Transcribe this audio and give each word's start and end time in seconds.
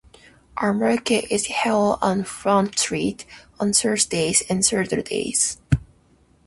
A 0.57 0.73
market 0.73 1.31
is 1.31 1.45
held 1.45 1.99
on 2.01 2.23
Front 2.23 2.79
Street 2.79 3.23
on 3.59 3.71
Thursdays 3.71 4.41
and 4.49 4.65
Saturdays. 4.65 5.59